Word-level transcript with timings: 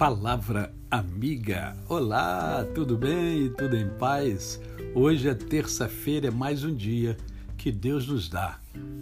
Palavra 0.00 0.74
Amiga. 0.90 1.76
Olá, 1.86 2.64
tudo 2.74 2.96
bem? 2.96 3.50
Tudo 3.50 3.76
em 3.76 3.86
paz? 3.98 4.58
Hoje 4.94 5.28
é 5.28 5.34
terça-feira, 5.34 6.28
é 6.28 6.30
mais 6.30 6.64
um 6.64 6.74
dia 6.74 7.18
que 7.58 7.70
Deus 7.70 8.08
nos 8.08 8.26
dá 8.26 8.58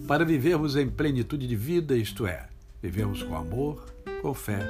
para 0.09 0.25
vivermos 0.25 0.75
em 0.75 0.91
plenitude 0.91 1.47
de 1.47 1.55
vida, 1.55 1.97
isto 1.97 2.27
é, 2.27 2.49
vivermos 2.83 3.23
com 3.23 3.37
amor, 3.37 3.87
com 4.21 4.35
fé 4.35 4.67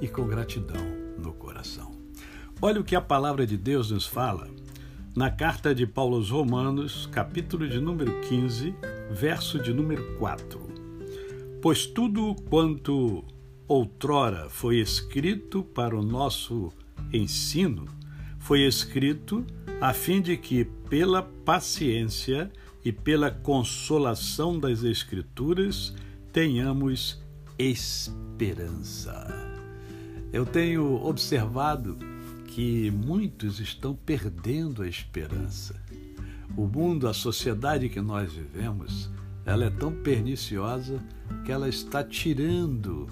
e 0.00 0.08
com 0.08 0.26
gratidão 0.26 0.84
no 1.16 1.32
coração. 1.32 1.92
Olha 2.60 2.80
o 2.80 2.84
que 2.84 2.96
a 2.96 3.00
palavra 3.00 3.46
de 3.46 3.56
Deus 3.56 3.92
nos 3.92 4.04
fala 4.04 4.48
na 5.14 5.30
carta 5.30 5.72
de 5.72 5.86
Paulo 5.86 6.16
aos 6.16 6.30
Romanos, 6.30 7.08
capítulo 7.12 7.68
de 7.68 7.78
número 7.78 8.20
15, 8.22 8.74
verso 9.12 9.60
de 9.60 9.72
número 9.72 10.16
4. 10.18 10.60
Pois 11.62 11.86
tudo 11.86 12.34
quanto 12.50 13.24
outrora 13.68 14.48
foi 14.48 14.78
escrito 14.80 15.62
para 15.62 15.94
o 15.94 16.02
nosso 16.02 16.72
ensino, 17.12 17.84
foi 18.38 18.62
escrito 18.62 19.44
a 19.80 19.92
fim 19.92 20.22
de 20.22 20.36
que, 20.38 20.64
pela 20.64 21.22
paciência 21.22 22.50
e 22.82 22.90
pela 22.90 23.30
consolação 23.30 24.58
das 24.58 24.82
Escrituras, 24.82 25.94
tenhamos 26.32 27.22
esperança. 27.58 29.26
Eu 30.32 30.46
tenho 30.46 31.04
observado 31.04 31.98
que 32.46 32.90
muitos 32.90 33.60
estão 33.60 33.94
perdendo 33.94 34.82
a 34.82 34.88
esperança. 34.88 35.80
O 36.56 36.66
mundo, 36.66 37.06
a 37.06 37.14
sociedade 37.14 37.88
que 37.88 38.00
nós 38.00 38.32
vivemos, 38.32 39.10
ela 39.44 39.66
é 39.66 39.70
tão 39.70 39.92
perniciosa 39.92 41.00
que 41.44 41.52
ela 41.52 41.68
está 41.68 42.02
tirando 42.02 43.08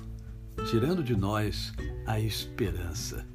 tirando 0.71 1.03
de 1.03 1.15
nós 1.15 1.73
a 2.07 2.19
esperança. 2.21 3.27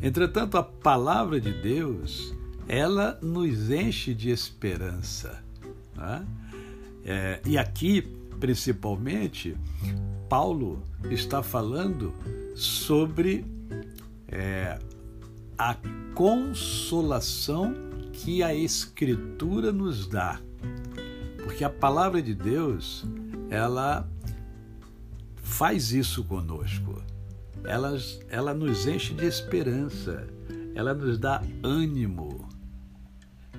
Entretanto, 0.00 0.56
a 0.56 0.62
palavra 0.62 1.40
de 1.40 1.52
Deus, 1.52 2.34
ela 2.66 3.18
nos 3.22 3.70
enche 3.70 4.14
de 4.14 4.30
esperança. 4.30 5.42
Né? 5.96 6.26
É, 7.04 7.40
e 7.44 7.58
aqui, 7.58 8.02
principalmente, 8.40 9.56
Paulo 10.28 10.82
está 11.10 11.42
falando 11.42 12.14
sobre 12.54 13.44
é, 14.28 14.78
a 15.58 15.76
consolação 16.14 17.74
que 18.12 18.42
a 18.42 18.54
Escritura 18.54 19.72
nos 19.72 20.06
dá. 20.06 20.40
Porque 21.42 21.64
a 21.64 21.70
palavra 21.70 22.22
de 22.22 22.34
Deus, 22.34 23.04
ela 23.50 24.08
faz 25.52 25.92
isso 25.92 26.24
conosco. 26.24 27.02
Ela, 27.64 27.96
ela 28.30 28.54
nos 28.54 28.86
enche 28.86 29.12
de 29.12 29.26
esperança, 29.26 30.26
ela 30.74 30.94
nos 30.94 31.18
dá 31.18 31.42
ânimo. 31.62 32.48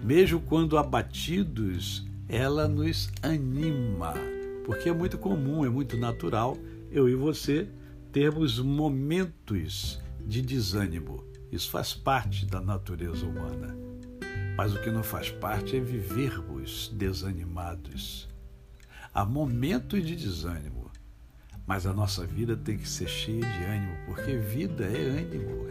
Mesmo 0.03 0.41
quando 0.41 0.77
abatidos, 0.77 2.05
ela 2.27 2.67
nos 2.67 3.09
anima, 3.21 4.15
porque 4.65 4.89
é 4.89 4.93
muito 4.93 5.17
comum, 5.17 5.63
é 5.63 5.69
muito 5.69 5.95
natural 5.95 6.57
eu 6.91 7.07
e 7.07 7.15
você 7.15 7.69
termos 8.11 8.59
momentos 8.59 10.01
de 10.25 10.41
desânimo. 10.41 11.23
Isso 11.51 11.69
faz 11.69 11.93
parte 11.93 12.45
da 12.45 12.59
natureza 12.59 13.25
humana. 13.25 13.77
Mas 14.57 14.73
o 14.73 14.81
que 14.81 14.89
não 14.89 15.03
faz 15.03 15.29
parte 15.29 15.77
é 15.77 15.79
vivermos 15.79 16.91
desanimados. 16.93 18.27
Há 19.13 19.23
momentos 19.23 20.05
de 20.05 20.15
desânimo 20.15 20.83
mas 21.65 21.85
a 21.85 21.93
nossa 21.93 22.25
vida 22.25 22.55
tem 22.55 22.77
que 22.77 22.87
ser 22.87 23.07
cheia 23.07 23.39
de 23.39 23.63
ânimo, 23.63 23.95
porque 24.05 24.37
vida 24.37 24.85
é 24.85 25.19
ânimo. 25.19 25.63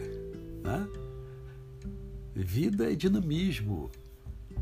Né? 0.63 0.87
Vida 2.35 2.91
é 2.91 2.95
dinamismo. 2.95 3.91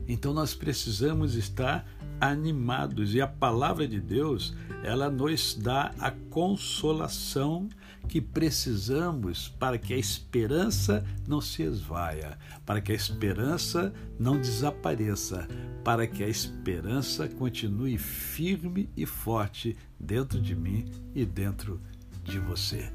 Então 0.07 0.33
nós 0.33 0.53
precisamos 0.53 1.35
estar 1.35 1.87
animados 2.19 3.15
e 3.15 3.21
a 3.21 3.27
palavra 3.27 3.87
de 3.87 3.99
Deus, 3.99 4.55
ela 4.83 5.09
nos 5.09 5.55
dá 5.55 5.91
a 5.99 6.11
consolação 6.11 7.67
que 8.07 8.21
precisamos 8.21 9.47
para 9.47 9.77
que 9.77 9.93
a 9.93 9.97
esperança 9.97 11.03
não 11.27 11.39
se 11.39 11.63
esvaia, 11.63 12.37
para 12.65 12.81
que 12.81 12.91
a 12.91 12.95
esperança 12.95 13.93
não 14.19 14.39
desapareça, 14.39 15.47
para 15.83 16.05
que 16.05 16.23
a 16.23 16.27
esperança 16.27 17.27
continue 17.27 17.97
firme 17.97 18.89
e 18.95 19.05
forte 19.05 19.75
dentro 19.99 20.39
de 20.39 20.55
mim 20.55 20.85
e 21.15 21.25
dentro 21.25 21.81
de 22.23 22.39
você. 22.39 22.91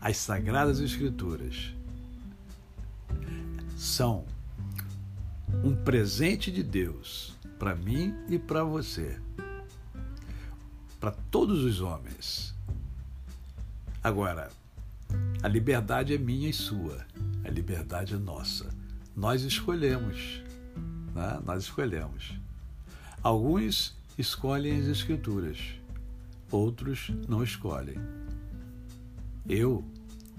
As 0.00 0.16
Sagradas 0.16 0.80
Escrituras 0.80 1.74
são 3.76 4.24
um 5.64 5.74
presente 5.74 6.50
de 6.50 6.62
Deus 6.62 7.36
para 7.58 7.74
mim 7.74 8.14
e 8.28 8.38
para 8.38 8.62
você, 8.62 9.18
para 11.00 11.10
todos 11.10 11.64
os 11.64 11.80
homens. 11.80 12.54
Agora, 14.02 14.50
a 15.42 15.48
liberdade 15.48 16.14
é 16.14 16.18
minha 16.18 16.48
e 16.48 16.52
sua, 16.52 17.04
a 17.44 17.50
liberdade 17.50 18.14
é 18.14 18.18
nossa. 18.18 18.68
Nós 19.16 19.42
escolhemos, 19.42 20.42
né? 21.14 21.40
nós 21.44 21.64
escolhemos. 21.64 22.38
Alguns 23.22 23.96
escolhem 24.16 24.80
as 24.80 24.86
Escrituras, 24.86 25.58
outros 26.50 27.10
não 27.28 27.42
escolhem. 27.42 27.96
Eu 29.48 29.84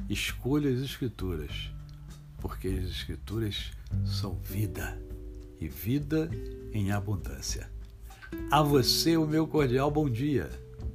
escolho 0.09 0.73
as 0.73 0.81
Escrituras, 0.81 1.71
porque 2.39 2.67
as 2.67 2.89
Escrituras 2.89 3.71
são 4.05 4.35
vida 4.35 5.01
e 5.59 5.67
vida 5.67 6.29
em 6.71 6.91
abundância. 6.91 7.69
A 8.51 8.61
você, 8.61 9.17
o 9.17 9.27
meu 9.27 9.47
cordial 9.47 9.89
bom 9.89 10.09
dia. 10.09 10.49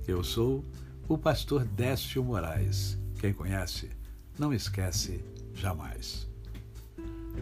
Eu 0.06 0.22
sou 0.22 0.64
o 1.08 1.18
pastor 1.18 1.64
Décio 1.64 2.22
Moraes. 2.22 2.98
Quem 3.18 3.32
conhece, 3.32 3.90
não 4.38 4.52
esquece 4.52 5.24
jamais. 5.54 6.28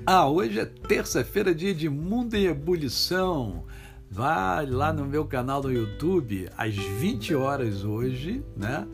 Ah, 0.05 0.29
hoje 0.29 0.59
é 0.59 0.65
terça-feira, 0.65 1.55
dia 1.55 1.73
de 1.73 1.89
Mundo 1.89 2.35
em 2.35 2.47
Ebulição. 2.47 3.65
Vai 4.11 4.67
lá 4.67 4.93
no 4.93 5.07
meu 5.07 5.25
canal 5.25 5.63
no 5.63 5.73
YouTube, 5.73 6.49
às 6.57 6.75
20 6.75 7.35
horas 7.35 7.85
hoje, 7.85 8.45
né? 8.57 8.87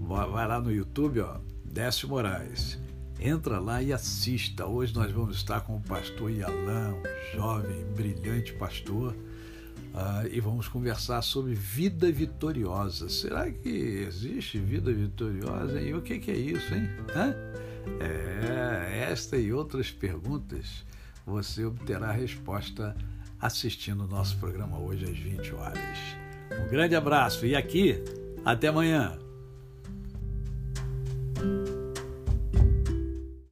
Vai 0.00 0.46
lá 0.46 0.60
no 0.60 0.72
YouTube, 0.72 1.20
ó, 1.20 1.38
Décio 1.64 2.08
Moraes. 2.08 2.78
Entra 3.18 3.58
lá 3.58 3.82
e 3.82 3.92
assista. 3.92 4.66
Hoje 4.66 4.94
nós 4.94 5.10
vamos 5.12 5.36
estar 5.36 5.60
com 5.60 5.76
o 5.76 5.80
pastor 5.80 6.30
Yalan, 6.30 6.94
um 6.94 7.36
jovem, 7.36 7.84
brilhante 7.94 8.52
pastor, 8.54 9.14
uh, 9.14 10.26
e 10.30 10.40
vamos 10.40 10.68
conversar 10.68 11.22
sobre 11.22 11.54
vida 11.54 12.10
vitoriosa. 12.12 13.08
Será 13.08 13.50
que 13.50 13.68
existe 13.68 14.58
vida 14.58 14.92
vitoriosa? 14.92 15.80
E 15.80 15.94
o 15.94 16.02
que, 16.02 16.18
que 16.18 16.30
é 16.30 16.36
isso, 16.36 16.74
hein? 16.74 16.88
Hã? 17.14 17.34
É, 18.00 18.45
esta 19.06 19.36
e 19.36 19.52
outras 19.52 19.90
perguntas 19.90 20.84
você 21.24 21.64
obterá 21.64 22.10
resposta 22.12 22.96
assistindo 23.40 24.04
o 24.04 24.08
nosso 24.08 24.36
programa 24.38 24.78
hoje 24.78 25.04
às 25.04 25.18
20 25.18 25.54
horas. 25.54 25.98
Um 26.52 26.68
grande 26.68 26.94
abraço 26.94 27.44
e 27.46 27.54
aqui, 27.54 28.02
até 28.44 28.68
amanhã. 28.68 29.18